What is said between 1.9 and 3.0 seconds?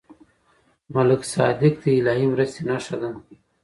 الهي مرستې نښه